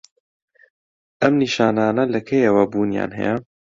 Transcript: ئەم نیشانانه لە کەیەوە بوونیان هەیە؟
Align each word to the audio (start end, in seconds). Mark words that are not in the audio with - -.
ئەم 1.21 1.33
نیشانانه 1.43 2.03
لە 2.13 2.19
کەیەوە 2.29 2.63
بوونیان 2.71 3.11
هەیە؟ 3.19 3.35